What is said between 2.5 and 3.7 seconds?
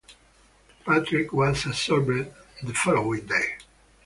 the following day.